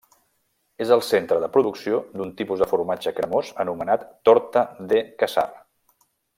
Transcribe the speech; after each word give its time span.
És 0.85 0.93
el 0.95 1.03
centre 1.07 1.37
de 1.43 1.49
producció 1.57 1.99
d'un 2.21 2.33
tipus 2.41 2.63
de 2.65 2.69
formatge 2.73 3.13
cremós 3.19 3.53
anomenat 3.67 4.09
Torta 4.31 4.65
de 4.95 5.07
Casar. 5.23 5.49